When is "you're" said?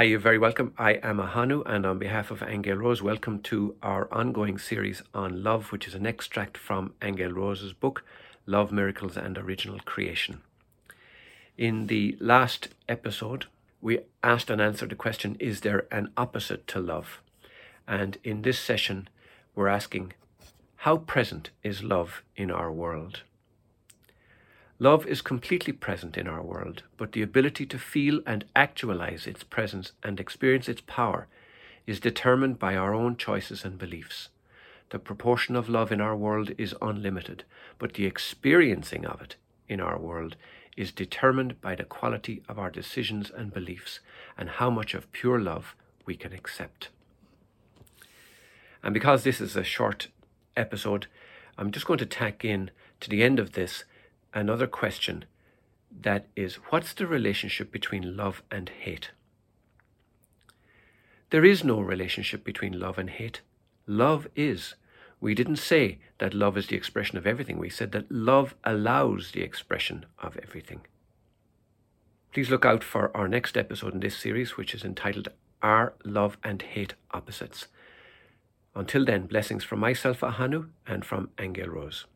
0.04-0.18